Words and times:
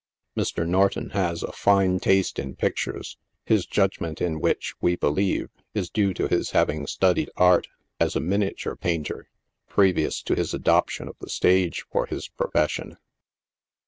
Mr. 0.35 0.67
Norton 0.67 1.11
has 1.11 1.43
a 1.43 1.51
fine 1.51 1.99
taste 1.99 2.39
in 2.39 2.55
pictures, 2.55 3.19
his 3.45 3.67
judgment 3.67 4.19
in 4.19 4.39
which, 4.39 4.73
we 4.81 4.95
believe, 4.95 5.49
is 5.75 5.91
due 5.91 6.11
to 6.15 6.27
his 6.27 6.49
having 6.49 6.87
studied 6.87 7.29
art, 7.37 7.67
as 7.99 8.15
a 8.15 8.19
miniature 8.19 8.75
painter, 8.75 9.29
pre 9.69 9.93
vious 9.93 10.23
to 10.23 10.33
his 10.33 10.55
adoption 10.55 11.07
of 11.07 11.19
the 11.19 11.29
stage 11.29 11.85
for 11.91 12.07
his 12.07 12.29
profession. 12.29 12.97